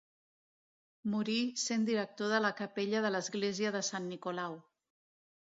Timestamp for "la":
2.47-2.51